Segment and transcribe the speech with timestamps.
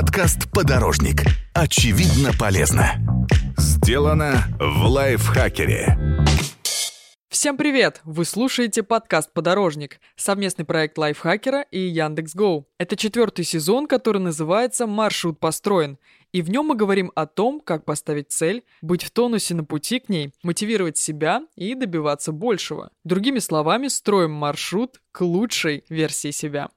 [0.00, 1.24] Подкаст «Подорожник».
[1.54, 3.26] Очевидно полезно.
[3.56, 5.98] Сделано в лайфхакере.
[7.28, 8.00] Всем привет!
[8.04, 12.68] Вы слушаете подкаст «Подорожник», совместный проект Лайфхакера и Яндекс.Гоу.
[12.78, 15.98] Это четвертый сезон, который называется «Маршрут построен»,
[16.30, 19.98] и в нем мы говорим о том, как поставить цель, быть в тонусе на пути
[19.98, 22.92] к ней, мотивировать себя и добиваться большего.
[23.02, 26.68] Другими словами, строим маршрут к лучшей версии себя.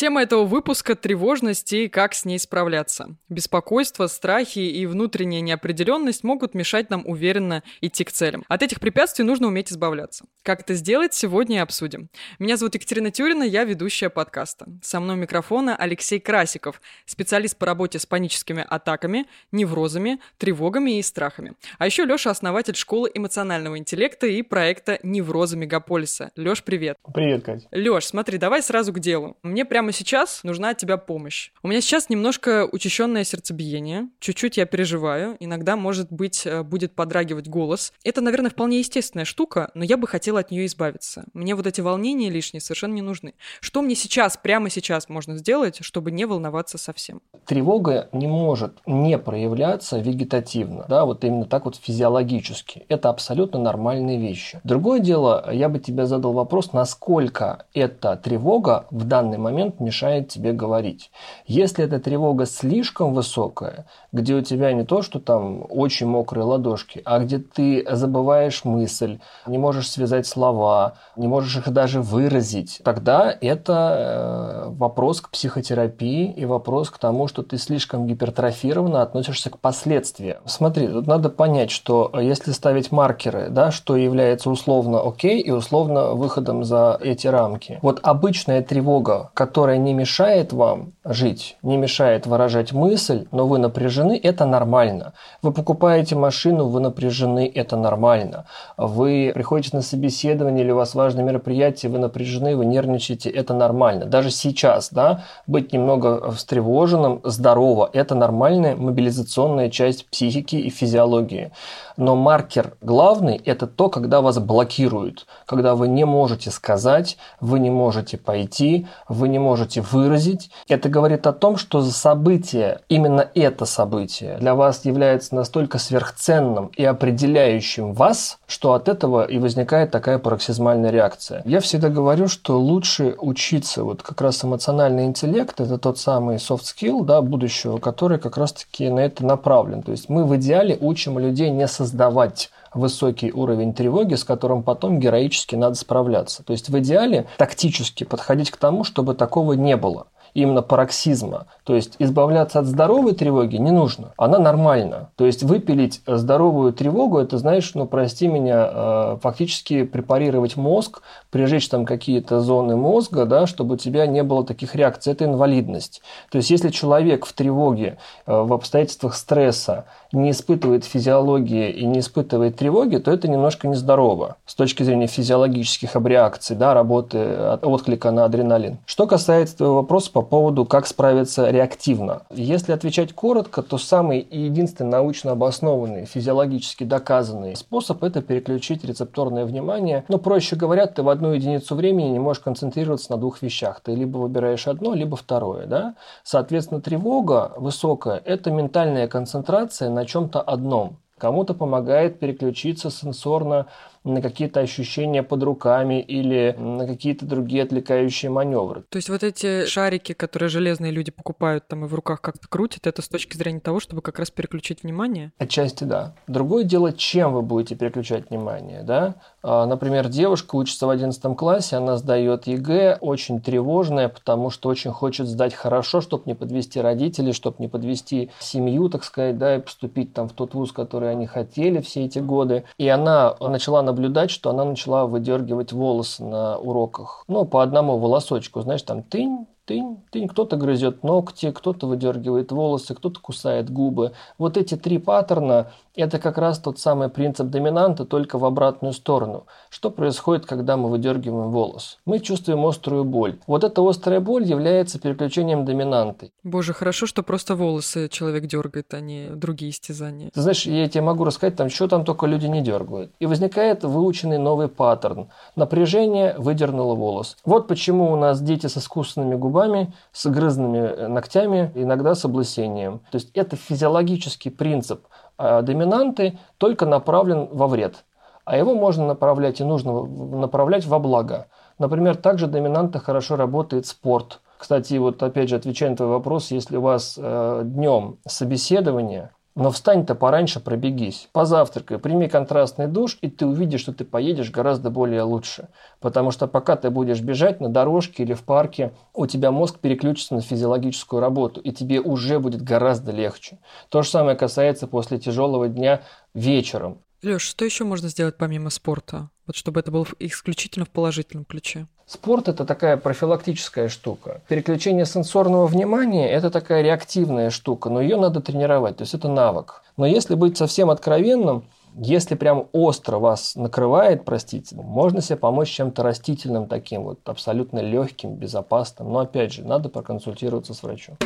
[0.00, 3.16] Тема этого выпуска– тревожность и как с ней справляться.
[3.28, 8.42] Беспокойство, страхи и внутренняя неопределенность могут мешать нам уверенно идти к целям.
[8.48, 10.24] От этих препятствий нужно уметь избавляться.
[10.42, 12.08] Как это сделать, сегодня и обсудим.
[12.38, 14.68] Меня зовут Екатерина Тюрина, я ведущая подкаста.
[14.80, 21.52] Со мной микрофона Алексей Красиков, специалист по работе с паническими атаками, неврозами, тревогами и страхами.
[21.76, 26.30] А еще Леша– основатель школы эмоционального интеллекта и проекта «Неврозы Мегаполиса».
[26.36, 26.96] Леш, привет.
[27.12, 27.68] Привет, Катя.
[27.70, 29.36] Леш, смотри, давай сразу к делу.
[29.42, 31.50] Мне прямо прямо сейчас нужна от тебя помощь.
[31.62, 37.48] У меня сейчас немножко учащенное сердцебиение, чуть-чуть я переживаю, иногда, может быть, э, будет подрагивать
[37.48, 37.92] голос.
[38.04, 41.24] Это, наверное, вполне естественная штука, но я бы хотела от нее избавиться.
[41.32, 43.34] Мне вот эти волнения лишние совершенно не нужны.
[43.60, 47.20] Что мне сейчас, прямо сейчас можно сделать, чтобы не волноваться совсем?
[47.46, 52.84] Тревога не может не проявляться вегетативно, да, вот именно так вот физиологически.
[52.88, 54.60] Это абсолютно нормальные вещи.
[54.62, 60.52] Другое дело, я бы тебе задал вопрос, насколько эта тревога в данный момент мешает тебе
[60.52, 61.10] говорить.
[61.46, 67.02] Если эта тревога слишком высокая, где у тебя не то, что там очень мокрые ладошки,
[67.04, 73.36] а где ты забываешь мысль, не можешь связать слова, не можешь их даже выразить, тогда
[73.40, 79.58] это э, вопрос к психотерапии и вопрос к тому, что ты слишком гипертрофированно относишься к
[79.58, 80.38] последствиям.
[80.44, 86.14] Смотри, тут надо понять, что если ставить маркеры, да, что является условно окей и условно
[86.14, 87.78] выходом за эти рамки.
[87.82, 93.58] Вот обычная тревога, которая которая не мешает вам жить, не мешает выражать мысль, но вы
[93.58, 95.12] напряжены, это нормально.
[95.42, 98.46] Вы покупаете машину, вы напряжены, это нормально.
[98.76, 104.06] Вы приходите на собеседование или у вас важное мероприятие, вы напряжены, вы нервничаете, это нормально.
[104.06, 111.52] Даже сейчас, да, быть немного встревоженным, здорово, это нормальная мобилизационная часть психики и физиологии.
[111.96, 117.70] Но маркер главный– это то, когда вас блокируют, когда вы не можете сказать, вы не
[117.70, 120.48] можете пойти, вы не можете можете выразить.
[120.68, 126.84] Это говорит о том, что событие, именно это событие, для вас является настолько сверхценным и
[126.84, 131.42] определяющим вас, что от этого и возникает такая пароксизмальная реакция.
[131.44, 136.62] Я всегда говорю, что лучше учиться, вот как раз эмоциональный интеллект, это тот самый soft
[136.62, 139.82] skill да, будущего, который как раз-таки на это направлен.
[139.82, 145.00] То есть мы в идеале учим людей не создавать высокий уровень тревоги, с которым потом
[145.00, 146.42] героически надо справляться.
[146.42, 151.46] То есть в идеале тактически подходить к тому, чтобы такого не было именно пароксизма.
[151.64, 154.12] То есть избавляться от здоровой тревоги не нужно.
[154.16, 155.10] Она нормальна.
[155.16, 161.68] То есть выпилить здоровую тревогу, это, знаешь, ну, прости меня, э, фактически препарировать мозг, прижечь
[161.68, 165.12] там какие-то зоны мозга, да, чтобы у тебя не было таких реакций.
[165.12, 166.02] Это инвалидность.
[166.30, 172.00] То есть если человек в тревоге, э, в обстоятельствах стресса не испытывает физиологии и не
[172.00, 178.24] испытывает тревоги, то это немножко нездорово с точки зрения физиологических обреакций, да, работы, отклика на
[178.24, 178.78] адреналин.
[178.86, 182.22] Что касается твоего вопроса по поводу, как справиться реактивно.
[182.30, 189.44] Если отвечать коротко, то самый и единственный научно обоснованный, физиологически доказанный способ– это переключить рецепторное
[189.44, 190.04] внимание.
[190.08, 193.80] Но, проще говоря, ты в одну единицу времени не можешь концентрироваться на двух вещах.
[193.80, 195.66] Ты либо выбираешь одно, либо второе.
[195.66, 195.94] Да?
[196.22, 200.98] Соответственно, тревога высокая– это ментальная концентрация на чем-то одном.
[201.20, 203.66] Кому-то помогает переключиться сенсорно
[204.04, 208.84] на какие-то ощущения под руками или на какие-то другие отвлекающие маневры.
[208.88, 212.86] То есть вот эти шарики, которые железные люди покупают там и в руках как-то крутят,
[212.86, 215.32] это с точки зрения того, чтобы как раз переключить внимание?
[215.38, 216.14] Отчасти да.
[216.26, 219.16] Другое дело, чем вы будете переключать внимание, да?
[219.42, 224.90] А, например, девушка учится в 11 классе, она сдает ЕГЭ, очень тревожная, потому что очень
[224.90, 229.60] хочет сдать хорошо, чтобы не подвести родителей, чтобы не подвести семью, так сказать, да, и
[229.60, 232.64] поступить там в тот вуз, который они хотели все эти годы.
[232.78, 237.24] И она начала наблюдать, что она начала выдергивать волосы на уроках.
[237.28, 240.26] Ну, по одному волосочку, знаешь, там тынь, тынь, тынь.
[240.26, 244.12] Кто-то грызет ногти, кто-то выдергивает волосы, кто-то кусает губы.
[244.36, 249.46] Вот эти три паттерна– это как раз тот самый принцип доминанта, только в обратную сторону.
[249.68, 251.98] Что происходит, когда мы выдергиваем волос?
[252.04, 253.38] Мы чувствуем острую боль.
[253.46, 256.32] Вот эта острая боль является переключением доминанты.
[256.42, 260.30] Боже, хорошо, что просто волосы человек дергает, а не другие истязания.
[260.34, 263.12] Ты знаешь, я тебе могу рассказать, там, что там только люди не дергают.
[263.20, 265.28] И возникает выученный новый паттерн.
[265.54, 267.36] Напряжение выдернуло волос.
[267.44, 272.24] Вот почему у нас дети с искусственными губами зубами, с грызными э, ногтями, иногда с
[272.24, 273.00] облысением.
[273.10, 275.06] То есть это физиологический принцип
[275.38, 278.04] а доминанты, только направлен во вред.
[278.44, 281.46] А его можно направлять и нужно направлять во благо.
[281.78, 284.40] Например, также доминанта хорошо работает спорт.
[284.58, 289.70] Кстати, вот опять же, отвечая на твой вопрос, если у вас э, днем собеседование, но
[289.70, 291.28] встань-то пораньше, пробегись.
[291.32, 295.68] Позавтракай, прими контрастный душ, и ты увидишь, что ты поедешь гораздо более лучше.
[296.00, 300.34] Потому что пока ты будешь бежать на дорожке или в парке, у тебя мозг переключится
[300.34, 303.58] на физиологическую работу, и тебе уже будет гораздо легче.
[303.88, 306.02] То же самое касается после тяжелого дня
[306.34, 307.02] вечером.
[307.22, 309.28] Леш, что еще можно сделать помимо спорта?
[309.46, 311.86] Вот чтобы это было исключительно в положительном ключе.
[312.12, 314.40] Спорт– это такая профилактическая штука.
[314.48, 319.82] Переключение сенсорного внимания– это такая реактивная штука, но ее надо тренировать, то есть это навык.
[319.96, 326.02] Но если быть совсем откровенным, если прям остро вас накрывает, простите, можно себе помочь чем-то
[326.02, 329.12] растительным таким, вот абсолютно легким, безопасным.
[329.12, 331.16] Но опять же, надо проконсультироваться с врачом.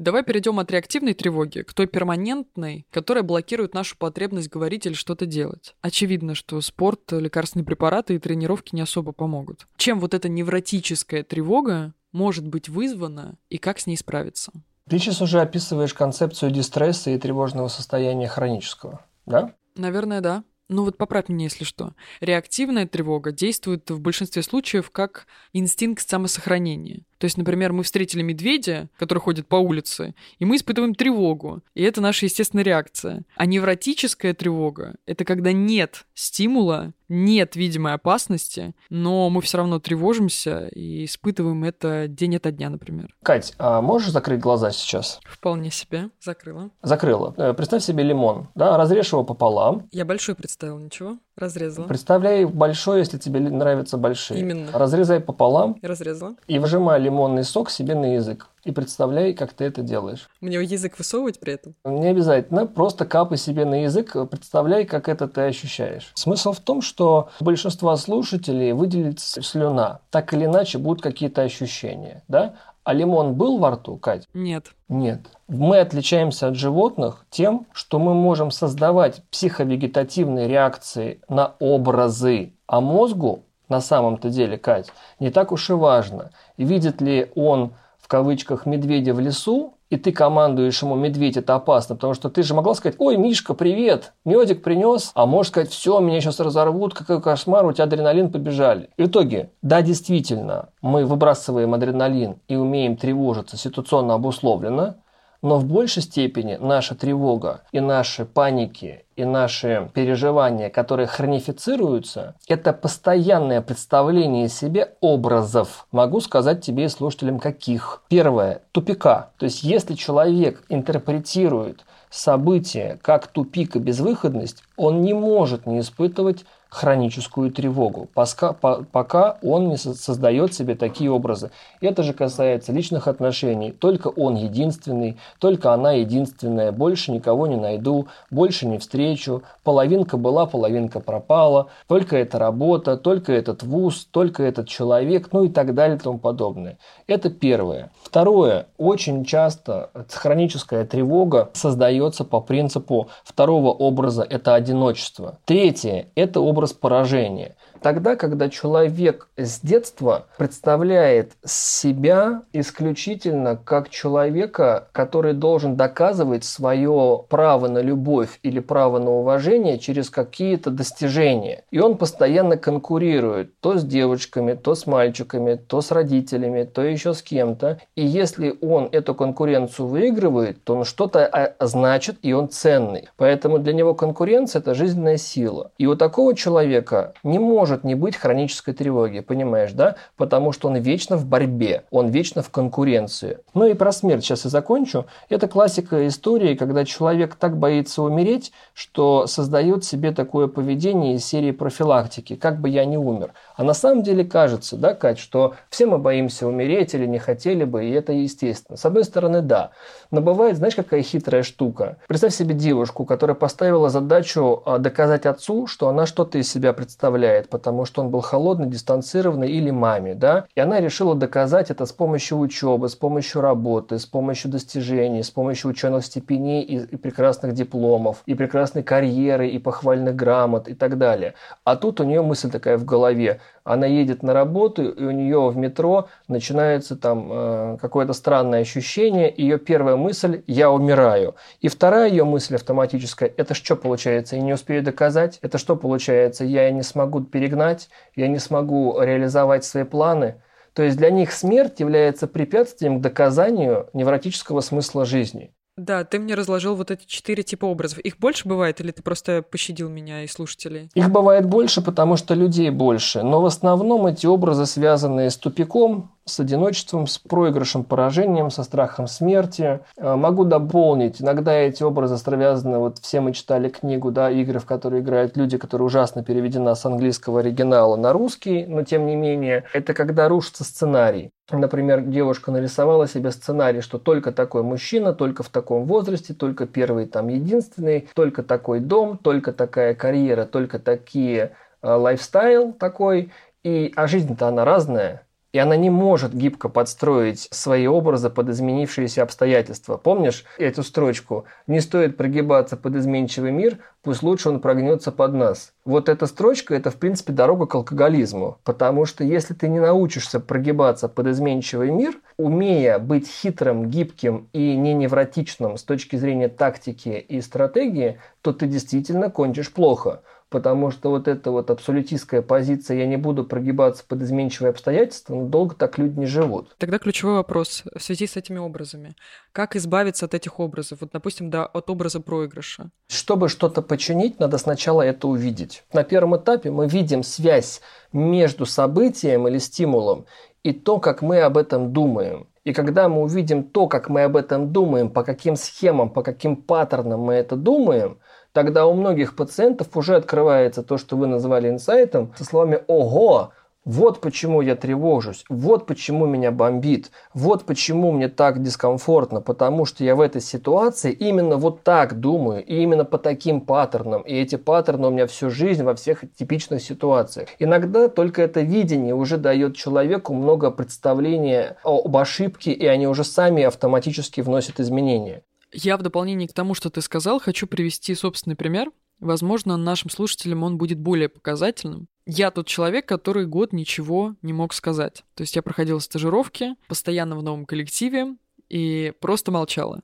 [0.00, 5.26] Давай перейдем от реактивной тревоги к той перманентной, которая блокирует нашу потребность говорить или что-то
[5.26, 5.74] делать.
[5.82, 9.66] Очевидно, что спорт, лекарственные препараты и тренировки не особо помогут.
[9.76, 14.52] Чем вот эта невротическая тревога может быть вызвана и как с ней справиться?
[14.88, 19.54] Ты сейчас уже описываешь концепцию дистресса и тревожного состояния хронического, да?
[19.76, 20.44] Наверное, да.
[20.70, 21.92] Ну вот поправь меня, если что.
[22.22, 27.04] Реактивная тревога действует в большинстве случаев как инстинкт самосохранения.
[27.20, 31.60] То есть, например, мы встретили медведя, который ходит по улице, и мы испытываем тревогу.
[31.74, 33.24] И это наша естественная реакция.
[33.36, 40.68] А невротическая тревога— это когда нет стимула, нет видимой опасности, но мы все равно тревожимся
[40.68, 43.14] и испытываем это день ото дня, например.
[43.22, 45.20] Кать, а можешь закрыть глаза сейчас?
[45.28, 46.08] Вполне себе.
[46.20, 46.70] Закрыла.
[46.82, 47.34] Закрыла.
[47.36, 49.88] Э, представь себе лимон, да, разрежь его пополам.
[49.90, 51.18] Я большой представил, ничего?
[51.40, 51.86] Разрезала.
[51.86, 54.40] Представляй большой, если тебе нравятся большие.
[54.40, 54.70] Именно.
[54.72, 55.72] Разрезай пополам.
[55.80, 56.34] И разрезала.
[56.46, 58.48] И выжимай лимонный сок себе на язык.
[58.64, 60.28] И представляй, как ты это делаешь.
[60.42, 61.74] Мне язык высовывать при этом?
[61.84, 62.66] Не обязательно.
[62.66, 66.12] Просто капай себе на язык, представляй, как это ты ощущаешь.
[66.14, 70.00] Смысл в том, что большинство слушателей выделит слюна.
[70.10, 72.22] Так или иначе будут какие-то ощущения.
[72.28, 72.54] Да?
[72.82, 74.26] А лимон был во рту, Кать?
[74.32, 74.72] Нет.
[74.88, 75.20] Нет.
[75.48, 83.44] Мы отличаемся от животных тем, что мы можем создавать психовегетативные реакции на образы, а мозгу
[83.68, 89.14] на самом-то деле, Кать, не так уж и важно, видит ли он в кавычках медведя
[89.14, 92.96] в лесу и ты командуешь ему, медведь, это опасно, потому что ты же могла сказать,
[92.98, 97.72] ой, Мишка, привет, медик принес, а можешь сказать, все, меня сейчас разорвут, какой кошмар, у
[97.72, 98.90] тебя адреналин, побежали.
[98.96, 104.96] В итоге, да, действительно, мы выбрасываем адреналин и умеем тревожиться ситуационно обусловленно,
[105.42, 112.72] но в большей степени наша тревога и наши паники и наши переживания, которые хронифицируются, это
[112.72, 115.86] постоянное представление себе образов.
[115.92, 118.02] Могу сказать тебе и слушателям каких.
[118.08, 119.30] Первое– тупика.
[119.38, 126.46] То есть если человек интерпретирует события как тупик и безвыходность, он не может не испытывать
[126.70, 131.50] хроническую тревогу, пока, он не создает себе такие образы.
[131.80, 133.72] Это же касается личных отношений.
[133.72, 140.46] Только он единственный, только она единственная, больше никого не найду, больше не встречу, половинка была,
[140.46, 145.96] половинка пропала, только эта работа, только этот вуз, только этот человек, ну и так далее
[145.96, 146.78] и тому подобное.
[147.08, 147.90] Это первое.
[148.04, 148.66] Второе.
[148.78, 155.38] Очень часто хроническая тревога создается по принципу второго образа– это одиночество.
[155.44, 157.56] Третье– это образ поражения.
[157.82, 167.68] Тогда, когда человек с детства представляет себя исключительно как человека, который должен доказывать свое право
[167.68, 171.64] на любовь или право на уважение через какие-то достижения.
[171.70, 177.14] И он постоянно конкурирует то с девочками, то с мальчиками, то с родителями, то еще
[177.14, 177.80] с кем-то.
[177.96, 183.08] И если он эту конкуренцию выигрывает, то он что-то а, значит, и он ценный.
[183.16, 185.70] Поэтому для него конкуренция– это жизненная сила.
[185.78, 189.94] И у такого человека не может может не быть хронической тревоги, понимаешь, да?
[190.16, 193.38] Потому что он вечно в борьбе, он вечно в конкуренции.
[193.54, 195.06] Ну и про смерть сейчас я закончу.
[195.28, 201.52] Это классика истории, когда человек так боится умереть, что создает себе такое поведение из серии
[201.52, 203.34] профилактики, как бы я не умер.
[203.54, 207.62] А на самом деле кажется, да, Кать, что все мы боимся умереть или не хотели
[207.62, 208.76] бы, и это естественно.
[208.76, 209.70] С одной стороны, да.
[210.10, 211.98] Но бывает, знаешь, какая хитрая штука?
[212.08, 217.48] Представь себе девушку, которая поставила задачу а, доказать отцу, что она что-то из себя представляет,
[217.60, 221.92] потому что он был холодный, дистанцированный, или маме, да, и она решила доказать это с
[221.92, 227.52] помощью учебы, с помощью работы, с помощью достижений, с помощью ученых степеней и, и прекрасных
[227.52, 231.34] дипломов, и прекрасной карьеры, и похвальных грамот и так далее.
[231.64, 235.48] А тут у нее мысль такая в голове, она едет на работу, и у нее
[235.48, 241.36] в метро начинается там э, какое-то странное ощущение, ее первая мысль «я умираю».
[241.60, 245.38] И вторая ее мысль автоматическая «это что получается, я не успею доказать?
[245.42, 250.96] Это что получается, я не смогу перегнать, я не смогу реализовать свои планы?» То есть
[250.96, 255.52] для них смерть является препятствием к доказанию невротического смысла жизни.
[255.80, 258.00] Да, ты мне разложил вот эти четыре типа образов.
[258.00, 260.90] Их больше бывает или ты просто пощадил меня и слушателей?
[260.94, 263.22] Их бывает больше, потому что людей больше.
[263.22, 269.06] Но в основном эти образы связаны с тупиком, с одиночеством, с проигрышем, поражением, со страхом
[269.06, 269.80] смерти.
[269.96, 274.66] Э, могу дополнить, иногда эти образы связаны, вот все мы читали книгу, да, игры, в
[274.66, 279.64] которые играют люди, которые ужасно переведена с английского оригинала на русский, но тем не менее,
[279.72, 281.30] это когда рушится сценарий.
[281.52, 287.06] Например, девушка нарисовала себе сценарий, что только такой мужчина, только в таком возрасте, только первый
[287.06, 293.32] там единственный, только такой дом, только такая карьера, только такие э, лайфстайл такой.
[293.62, 295.26] И, а жизнь-то она разная.
[295.52, 299.96] И она не может гибко подстроить свои образы под изменившиеся обстоятельства.
[299.96, 301.44] Помнишь эту строчку?
[301.66, 305.72] «Не стоит прогибаться под изменчивый мир, пусть лучше он прогнется под нас».
[305.84, 308.58] Вот эта строчка– это, в принципе, дорога к алкоголизму.
[308.64, 314.76] Потому что если ты не научишься прогибаться под изменчивый мир, умея быть хитрым, гибким и
[314.76, 321.10] не невротичным с точки зрения тактики и стратегии, то ты действительно кончишь плохо потому что
[321.10, 325.96] вот эта вот абсолютистская позиция «я не буду прогибаться под изменчивые обстоятельства», ну, долго так
[325.96, 326.74] люди не живут.
[326.76, 329.14] Тогда ключевой вопрос в связи с этими образами.
[329.52, 330.98] Как избавиться от этих образов?
[331.00, 332.90] Вот, допустим, да, от образа проигрыша.
[333.08, 335.84] Чтобы что-то починить, надо сначала это увидеть.
[335.92, 337.80] На первом этапе мы видим связь
[338.12, 340.26] между событием или стимулом
[340.64, 342.48] и то, как мы об этом думаем.
[342.64, 346.56] И когда мы увидим то, как мы об этом думаем, по каким схемам, по каким
[346.56, 348.18] паттернам мы это думаем–
[348.52, 353.52] тогда у многих пациентов уже открывается то, что вы назвали инсайтом, со словами «Ого!»
[353.86, 360.04] Вот почему я тревожусь, вот почему меня бомбит, вот почему мне так дискомфортно, потому что
[360.04, 364.56] я в этой ситуации именно вот так думаю, и именно по таким паттернам, и эти
[364.56, 367.48] паттерны у меня всю жизнь во всех типичных ситуациях.
[367.58, 373.62] Иногда только это видение уже дает человеку много представления об ошибке, и они уже сами
[373.62, 375.42] автоматически вносят изменения.
[375.72, 378.90] Я в дополнение к тому, что ты сказал, хочу привести собственный пример.
[379.20, 382.08] Возможно, нашим слушателям он будет более показательным.
[382.26, 385.24] Я тот человек, который год ничего не мог сказать.
[385.34, 388.36] То есть я проходила стажировки, постоянно в новом коллективе,
[388.68, 389.96] и просто молчала.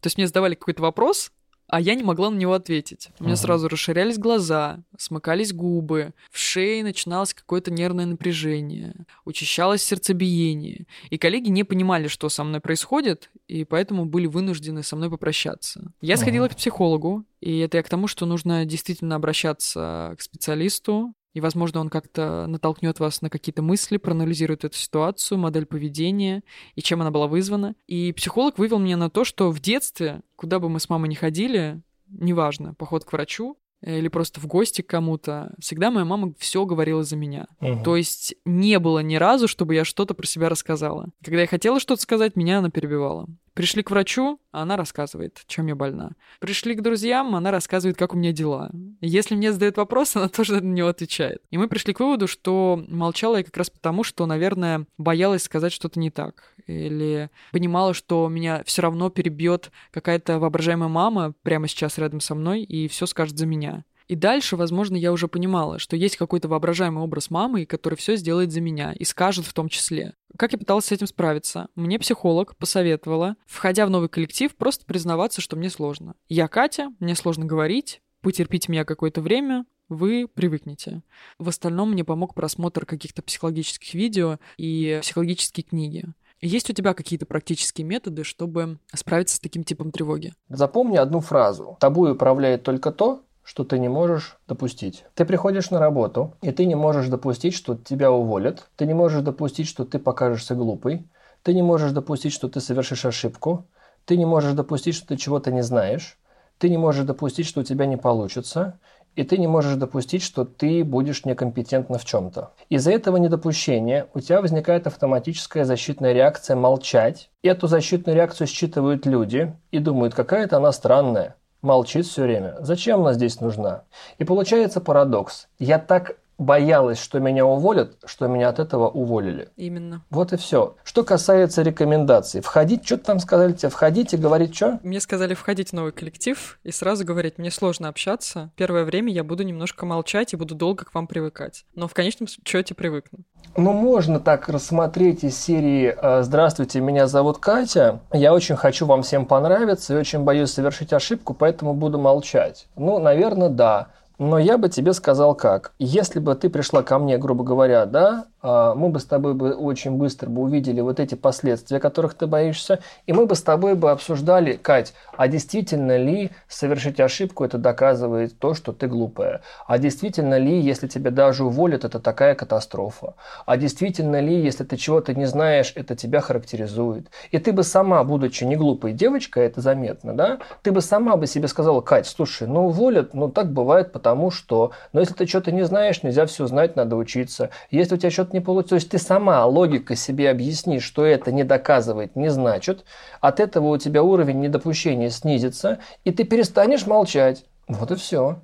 [0.00, 1.30] То есть мне задавали какой-то вопрос,
[1.66, 3.08] а я не могла на него ответить.
[3.18, 3.42] У меня ага.
[3.42, 10.86] сразу расширялись глаза, смыкались губы, в шее начиналось какое-то нервное напряжение, учащалось сердцебиение.
[11.10, 15.92] И коллеги не понимали, что со мной происходит, и поэтому были вынуждены со мной попрощаться.
[16.00, 16.54] Я сходила ага.
[16.54, 21.80] к психологу, и это я к тому, что нужно действительно обращаться к специалисту, и, возможно,
[21.80, 26.42] он как-то натолкнет вас на какие-то мысли, проанализирует эту ситуацию, модель поведения
[26.76, 27.74] и чем она была вызвана.
[27.88, 31.14] И психолог вывел меня на то, что в детстве, куда бы мы с мамой ни
[31.14, 36.64] ходили, неважно, поход к врачу, или просто в гости к кому-то, всегда моя мама все
[36.64, 37.48] говорила за меня.
[37.60, 37.82] Угу.
[37.82, 41.10] То есть не было ни разу, чтобы я что-то про себя рассказала.
[41.22, 43.28] Когда я хотела что-то сказать, меня она перебивала.
[43.54, 46.12] Пришли к врачу, а она рассказывает, чем я больна.
[46.40, 48.70] Пришли к друзьям, она рассказывает, как у меня дела.
[49.00, 51.40] Если мне задают вопрос, она тоже на него отвечает.
[51.50, 55.72] И мы пришли к выводу, что молчала я как раз потому, что, наверное, боялась сказать
[55.72, 56.52] что-то не так.
[56.66, 62.62] Или понимала, что меня все равно перебьет какая-то воображаемая мама прямо сейчас рядом со мной
[62.62, 63.84] и все скажет за меня.
[64.06, 68.52] И дальше, возможно, я уже понимала, что есть какой-то воображаемый образ мамы, который все сделает
[68.52, 70.14] за меня и скажет в том числе.
[70.36, 71.68] Как я пыталась с этим справиться?
[71.74, 76.14] Мне психолог посоветовала, входя в новый коллектив, просто признаваться, что мне сложно.
[76.28, 81.02] Я Катя, мне сложно говорить, потерпите меня какое-то время, вы привыкнете.
[81.38, 86.04] В остальном мне помог просмотр каких-то психологических видео и психологические книги.
[86.40, 90.34] Есть у тебя какие-то практические методы, чтобы справиться с таким типом тревоги?
[90.48, 91.76] Запомни одну фразу.
[91.80, 95.04] Тобой управляет только то, что ты не можешь допустить.
[95.14, 98.70] Ты приходишь на работу, и ты не можешь допустить, что тебя уволят.
[98.76, 101.06] Ты не можешь допустить, что ты покажешься глупой.
[101.42, 103.66] Ты не можешь допустить, что ты совершишь ошибку.
[104.06, 106.18] Ты не можешь допустить, что ты чего-то не знаешь.
[106.58, 108.80] Ты не можешь допустить, что у тебя не получится.
[109.14, 112.52] И ты не можешь допустить, что ты будешь некомпетентна в чем-то.
[112.70, 117.30] Из-за этого недопущения у тебя возникает автоматическая защитная реакция молчать.
[117.42, 122.56] Эту защитную реакцию считывают люди и думают, какая-то она странная молчит все время.
[122.60, 123.82] Зачем она здесь нужна?
[124.18, 125.48] И получается парадокс.
[125.58, 129.48] Я так боялась, что меня уволят, что меня от этого уволили.
[129.56, 130.04] Именно.
[130.10, 130.76] Вот и все.
[130.84, 132.40] Что касается рекомендаций.
[132.40, 133.70] Входить, что там сказали тебе?
[133.70, 134.78] Входить и говорить что?
[134.82, 138.50] Мне сказали входить в новый коллектив и сразу говорить, мне сложно общаться.
[138.56, 141.64] Первое время я буду немножко молчать и буду долго к вам привыкать.
[141.74, 143.20] Но в конечном счете привыкну.
[143.56, 148.00] Ну, можно так рассмотреть из серии э, «Здравствуйте, меня зовут Катя.
[148.12, 152.66] Я очень хочу вам всем понравиться и очень боюсь совершить ошибку, поэтому буду молчать».
[152.74, 153.88] Ну, наверное, да.
[154.18, 155.72] Но я бы тебе сказал как.
[155.78, 159.92] Если бы ты пришла ко мне, грубо говоря, да, мы бы с тобой бы очень
[159.92, 163.90] быстро бы увидели вот эти последствия, которых ты боишься, и мы бы с тобой бы
[163.90, 169.40] обсуждали, Кать, а действительно ли совершить ошибку это доказывает то, что ты глупая?
[169.66, 173.14] А действительно ли, если тебя даже уволят, это такая катастрофа?
[173.46, 177.08] А действительно ли, если ты чего-то не знаешь, это тебя характеризует?
[177.30, 181.26] И ты бы сама, будучи не глупой девочкой, это заметно, да, ты бы сама бы
[181.26, 185.50] себе сказала, Кать, слушай, ну уволят, ну так бывает, потому что, но если ты что-то
[185.50, 187.48] не знаешь, нельзя все знать, надо учиться.
[187.70, 188.70] Если у тебя что-то не получится.
[188.70, 192.84] То есть ты сама логика себе объясни, что это не доказывает, не значит.
[193.20, 197.46] От этого у тебя уровень недопущения снизится, и ты перестанешь молчать.
[197.68, 198.42] Вот и все.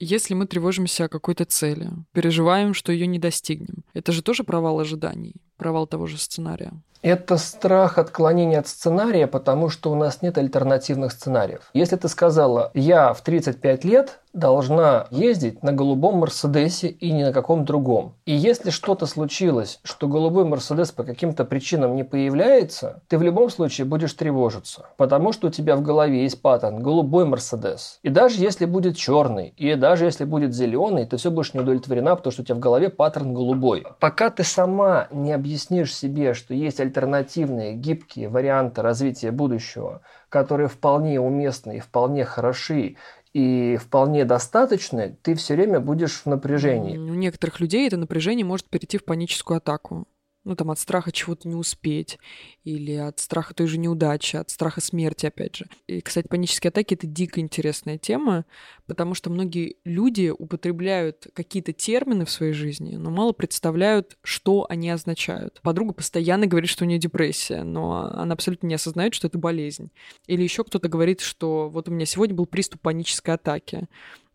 [0.00, 4.78] Если мы тревожимся о какой-то цели, переживаем, что ее не достигнем, это же тоже провал
[4.78, 6.72] ожиданий, провал того же сценария.
[7.02, 11.70] Это страх отклонения от сценария, потому что у нас нет альтернативных сценариев.
[11.72, 17.32] Если ты сказала, я в 35 лет должна ездить на голубом Мерседесе и ни на
[17.32, 18.14] каком другом.
[18.24, 23.50] И если что-то случилось, что голубой Мерседес по каким-то причинам не появляется, ты в любом
[23.50, 27.98] случае будешь тревожиться, потому что у тебя в голове есть паттерн голубой Мерседес.
[28.02, 32.16] И даже если будет черный, и даже если будет зеленый, ты все будешь не удовлетворена,
[32.16, 33.86] потому что у тебя в голове паттерн голубой.
[33.98, 41.20] Пока ты сама не объяснишь себе, что есть альтернативные гибкие варианты развития будущего, которые вполне
[41.20, 42.96] уместны и вполне хороши,
[43.32, 46.96] и вполне достаточны, ты все время будешь в напряжении.
[46.96, 50.06] У некоторых людей это напряжение может перейти в паническую атаку
[50.48, 52.18] ну, там, от страха чего-то не успеть,
[52.64, 55.66] или от страха той же неудачи, от страха смерти, опять же.
[55.86, 58.46] И, кстати, панические атаки— это дико интересная тема,
[58.86, 64.88] потому что многие люди употребляют какие-то термины в своей жизни, но мало представляют, что они
[64.88, 65.60] означают.
[65.62, 69.90] Подруга постоянно говорит, что у нее депрессия, но она абсолютно не осознает, что это болезнь.
[70.28, 73.86] Или еще кто-то говорит, что вот у меня сегодня был приступ панической атаки,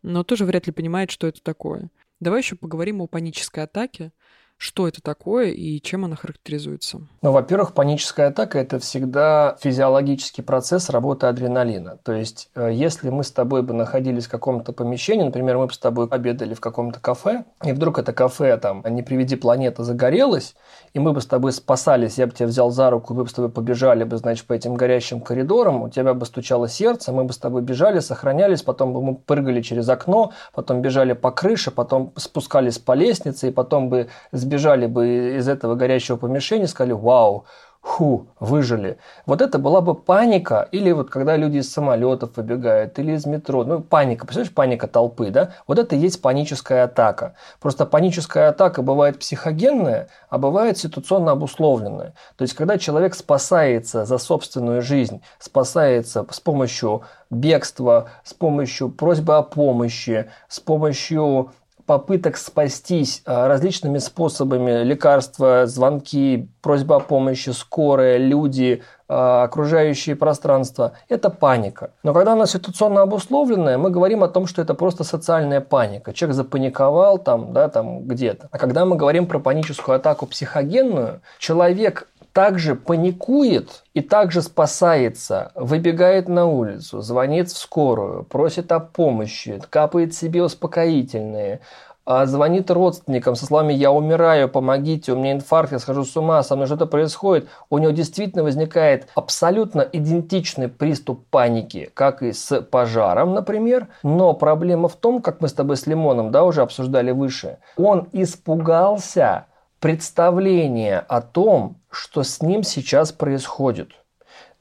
[0.02, 1.90] но тоже вряд ли понимает, что это такое.
[2.20, 4.12] Давай еще поговорим о панической атаке,
[4.56, 7.00] что это такое и чем она характеризуется?
[7.20, 11.98] Ну, во-первых, паническая атака– это всегда физиологический процесс работы адреналина.
[12.02, 15.72] То есть, э, если мы с тобой бы находились в каком-то помещении, например, мы бы
[15.74, 20.54] с тобой обедали в каком-то кафе, и вдруг это кафе, там, не приведи планета, загорелось,
[20.94, 23.34] и мы бы с тобой спасались, я бы тебя взял за руку, мы бы с
[23.34, 27.34] тобой побежали бы, значит, по этим горящим коридорам, у тебя бы стучало сердце, мы бы
[27.34, 32.14] с тобой бежали, сохранялись, потом бы мы прыгали через окно, потом бежали по крыше, потом
[32.16, 34.53] спускались по лестнице, и потом бы сбежали
[34.86, 37.46] бы из этого горящего помещения, сказали, вау,
[37.84, 38.96] ху, выжили.
[39.26, 43.62] Вот это была бы паника, или вот когда люди из самолетов выбегают, или из метро,
[43.62, 45.50] ну паника, представляешь, паника толпы, да?
[45.66, 47.34] Вот это и есть паническая атака.
[47.60, 52.14] Просто паническая атака бывает психогенная, а бывает ситуационно обусловленная.
[52.36, 59.36] То есть, когда человек спасается за собственную жизнь, спасается с помощью бегства, с помощью просьбы
[59.36, 61.52] о помощи, с помощью
[61.86, 70.92] попыток спастись а, различными способами, лекарства, звонки, просьба о помощи, скорая, люди, а, окружающее пространство,
[71.08, 71.92] это паника.
[72.02, 76.14] Но когда она ситуационно обусловленная, мы говорим о том, что это просто социальная паника.
[76.14, 78.48] Человек запаниковал там, да, там где-то.
[78.50, 86.28] А когда мы говорим про паническую атаку психогенную, человек также паникует и также спасается, выбегает
[86.28, 91.60] на улицу, звонит в скорую, просит о помощи, капает себе успокоительные,
[92.04, 96.42] а звонит родственникам со словами «я умираю, помогите, у меня инфаркт, я схожу с ума,
[96.42, 102.60] со мной что-то происходит», у него действительно возникает абсолютно идентичный приступ паники, как и с
[102.60, 103.88] пожаром, например.
[104.02, 108.08] Но проблема в том, как мы с тобой с Лимоном да, уже обсуждали выше, он
[108.12, 109.46] испугался
[109.84, 113.90] представления о том, что с ним сейчас происходит.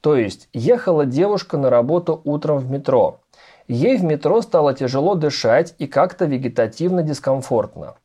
[0.01, 3.21] То есть ехала девушка на работу утром в метро.
[3.67, 7.95] Ей в метро стало тяжело дышать и как-то вегетативно дискомфортно.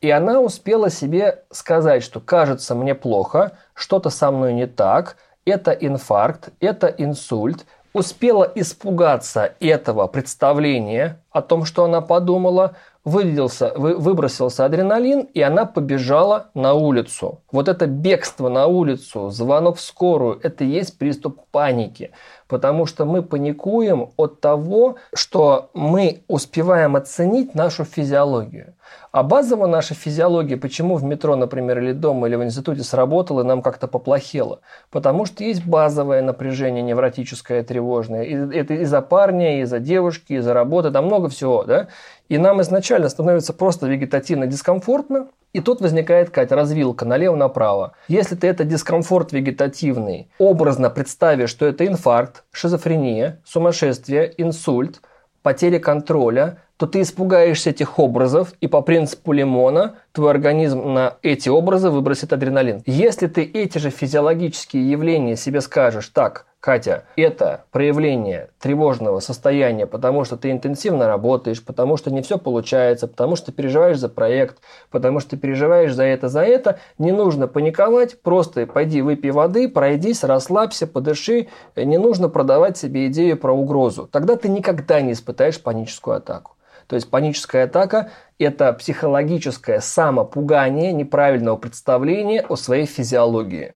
[0.00, 5.72] И она успела себе сказать, что кажется мне плохо, что-то со мной не так, это
[5.72, 14.64] инфаркт, это инсульт, успела испугаться этого представления о том, что она подумала, выделился, вы, выбросился
[14.64, 17.40] адреналин, и она побежала на улицу.
[17.50, 22.10] Вот это бегство на улицу, звонок в скорую, это и есть приступ паники.
[22.46, 28.74] Потому что мы паникуем от того, что мы успеваем оценить нашу физиологию.
[29.12, 33.44] А базово наша физиология, почему в метро, например, или дома, или в институте сработала, и
[33.44, 34.60] нам как-то поплохело?
[34.90, 38.22] Потому что есть базовое напряжение невротическое, тревожное.
[38.22, 41.88] И это из-за парня, из-за девушки, из-за работы, там много всего, да?
[42.30, 47.94] И нам изначально становится просто вегетативно дискомфортно, и тут возникает, Кать, развилка налево-направо.
[48.06, 55.02] Если ты это дискомфорт вегетативный, образно представишь, что это инфаркт, шизофрения, сумасшествие, инсульт,
[55.42, 61.48] потеря контроля, то ты испугаешься этих образов, и по принципу лимона твой организм на эти
[61.48, 62.82] образы выбросит адреналин.
[62.86, 70.24] Если ты эти же физиологические явления себе скажешь, так, Катя, это проявление тревожного состояния, потому
[70.24, 74.58] что ты интенсивно работаешь, потому что не все получается, потому что переживаешь за проект,
[74.90, 76.78] потому что переживаешь за это, за это.
[76.98, 81.48] Не нужно паниковать, просто пойди выпей воды, пройдись, расслабься, подыши.
[81.76, 84.06] Не нужно продавать себе идею про угрозу.
[84.06, 86.56] Тогда ты никогда не испытаешь паническую атаку.
[86.90, 93.72] То есть паническая атака– это психологическое самопугание неправильного представления о своей физиологии.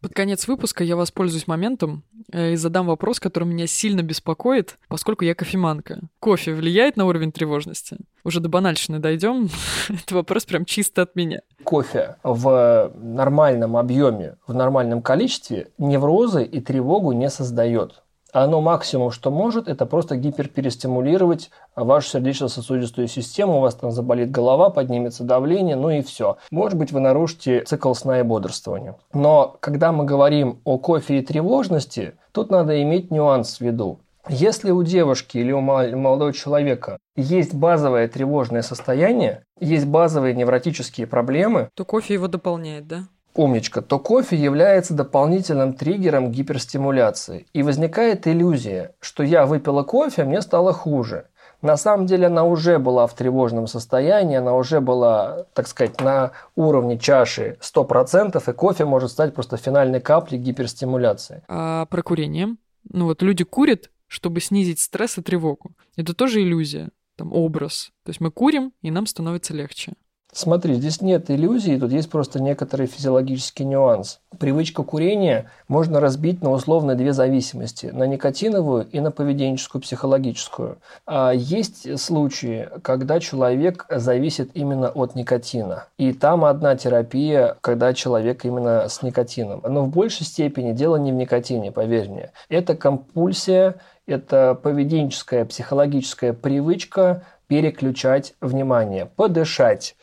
[0.00, 5.24] Под конец выпуска я воспользуюсь моментом э, и задам вопрос, который меня сильно беспокоит, поскольку
[5.24, 6.02] я кофеманка.
[6.20, 7.96] Кофе влияет на уровень тревожности?
[8.22, 9.48] Уже до банальщины дойдем.
[9.88, 11.40] Это вопрос прям чисто от меня.
[11.64, 19.30] Кофе в нормальном объеме, в нормальном количестве неврозы и тревогу не создает оно максимум, что
[19.30, 25.90] может, это просто гиперперестимулировать вашу сердечно-сосудистую систему, у вас там заболит голова, поднимется давление, ну
[25.90, 26.38] и все.
[26.50, 28.96] Может быть, вы нарушите цикл сна и бодрствования.
[29.12, 34.00] Но когда мы говорим о кофе и тревожности, тут надо иметь нюанс в виду.
[34.28, 41.70] Если у девушки или у молодого человека есть базовое тревожное состояние, есть базовые невротические проблемы,
[41.74, 43.08] то кофе его дополняет, да?
[43.34, 47.46] Умничка, то кофе является дополнительным триггером гиперстимуляции.
[47.52, 51.26] И возникает иллюзия, что я выпила кофе, мне стало хуже.
[51.62, 56.32] На самом деле она уже была в тревожном состоянии, она уже была, так сказать, на
[56.56, 61.42] уровне чаши 100%, и кофе может стать просто финальной каплей гиперстимуляции.
[61.46, 62.56] А про курение?
[62.90, 65.70] Ну вот люди курят, чтобы снизить стресс и тревогу.
[65.96, 67.92] Это тоже иллюзия, там образ.
[68.04, 69.92] То есть мы курим, и нам становится легче.
[70.34, 74.18] Смотри, здесь нет иллюзий, тут есть просто некоторый физиологический нюанс.
[74.38, 80.78] Привычка курения можно разбить на условно две зависимости, на никотиновую и на поведенческую, психологическую.
[81.04, 85.88] А есть случаи, когда человек зависит именно от никотина.
[85.98, 89.60] И там одна терапия, когда человек именно с никотином.
[89.68, 92.32] Но в большей степени дело не в никотине, поверь мне.
[92.48, 93.74] Это компульсия,
[94.06, 99.94] это поведенческая, психологическая привычка переключать внимание, подышать,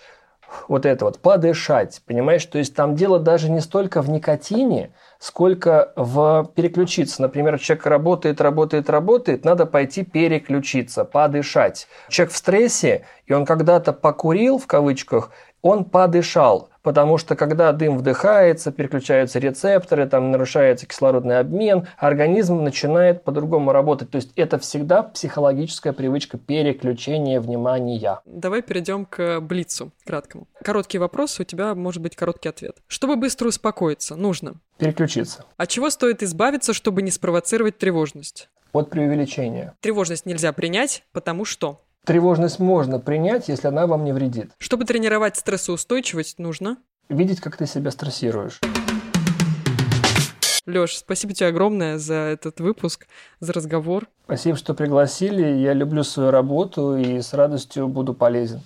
[0.67, 2.45] вот это вот, подышать, понимаешь?
[2.45, 7.21] То есть там дело даже не столько в никотине, сколько в переключиться.
[7.21, 11.87] Например, человек работает, работает, работает, надо пойти переключиться, подышать.
[12.09, 15.31] Человек в стрессе, и он когда-то покурил, в кавычках,
[15.61, 23.23] он подышал, потому что когда дым вдыхается, переключаются рецепторы, там нарушается кислородный обмен, организм начинает
[23.23, 24.09] по-другому работать.
[24.09, 28.19] То есть это всегда психологическая привычка переключения внимания.
[28.25, 30.47] Давай перейдем к блицу краткому.
[30.63, 32.77] Короткий вопрос, у тебя может быть короткий ответ.
[32.87, 35.45] Чтобы быстро успокоиться, нужно переключиться.
[35.57, 38.49] От чего стоит избавиться, чтобы не спровоцировать тревожность?
[38.71, 39.75] От преувеличения.
[39.81, 44.49] Тревожность нельзя принять, потому что Тревожность можно принять, если она вам не вредит.
[44.57, 48.59] Чтобы тренировать стрессоустойчивость, нужно видеть, как ты себя стрессируешь.
[50.65, 53.05] Лёш, спасибо тебе огромное за этот выпуск,
[53.39, 54.07] за разговор.
[54.25, 55.59] Спасибо, что пригласили.
[55.59, 58.61] Я люблю свою работу и с радостью буду полезен.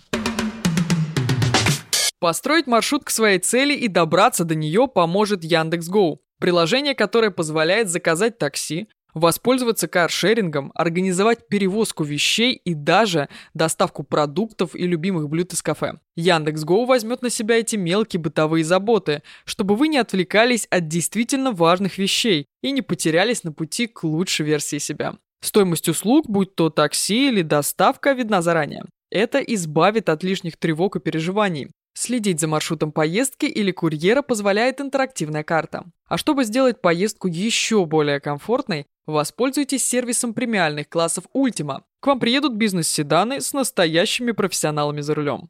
[2.19, 6.21] Построить маршрут к своей цели и добраться до нее поможет Яндекс.Гоу.
[6.39, 14.88] Приложение, которое позволяет заказать такси, воспользоваться каршерингом, организовать перевозку вещей и даже доставку продуктов и
[14.88, 15.99] любимых блюд из кафе.
[16.15, 21.97] Яндекс.Гоу возьмет на себя эти мелкие бытовые заботы, чтобы вы не отвлекались от действительно важных
[21.97, 25.15] вещей и не потерялись на пути к лучшей версии себя.
[25.41, 28.86] Стоимость услуг, будь то такси или доставка, видна заранее.
[29.12, 31.69] Это избавит от лишних тревог и переживаний.
[31.95, 35.84] Следить за маршрутом поездки или курьера позволяет интерактивная карта.
[36.13, 41.82] А чтобы сделать поездку еще более комфортной, воспользуйтесь сервисом премиальных классов Ultima.
[42.02, 45.49] К вам приедут бизнес-седаны с настоящими профессионалами за рулем.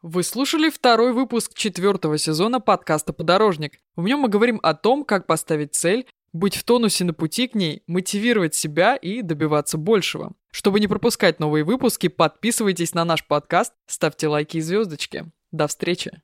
[0.00, 3.78] Вы слушали второй выпуск четвертого сезона подкаста «Подорожник».
[3.94, 7.54] В нем мы говорим о том, как поставить цель быть в тонусе на пути к
[7.54, 10.32] ней, мотивировать себя и добиваться большего.
[10.50, 15.26] Чтобы не пропускать новые выпуски, подписывайтесь на наш подкаст, ставьте лайки и звездочки.
[15.52, 16.22] До встречи!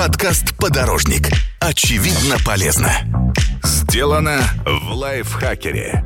[0.00, 1.28] Подкаст «Подорожник».
[1.58, 2.90] Очевидно полезно.
[3.62, 6.02] Сделано в лайфхакере.